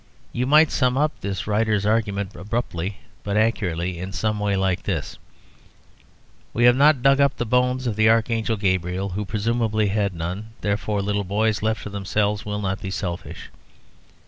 You 0.33 0.47
might 0.47 0.71
sum 0.71 0.97
up 0.97 1.11
this 1.21 1.45
writer's 1.45 1.85
argument 1.85 2.35
abruptly, 2.35 2.97
but 3.21 3.37
accurately, 3.37 3.99
in 3.99 4.11
some 4.11 4.39
way 4.39 4.55
like 4.55 4.81
this 4.81 5.19
"We 6.55 6.63
have 6.63 6.75
not 6.75 7.03
dug 7.03 7.21
up 7.21 7.37
the 7.37 7.45
bones 7.45 7.85
of 7.85 7.95
the 7.95 8.09
Archangel 8.09 8.57
Gabriel, 8.57 9.09
who 9.09 9.25
presumably 9.25 9.89
had 9.89 10.15
none, 10.15 10.53
therefore 10.61 11.03
little 11.03 11.23
boys, 11.23 11.61
left 11.61 11.83
to 11.83 11.91
themselves, 11.91 12.43
will 12.47 12.57
not 12.61 12.81
be 12.81 12.89
selfish." 12.89 13.51